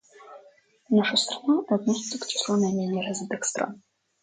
[0.89, 3.83] Наша страна относится к числу наименее развитых стран.